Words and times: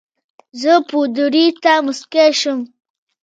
زه 0.61 0.71
پادري 0.89 1.45
ته 1.63 1.73
مسکی 1.85 2.29
شوم. 2.39 2.59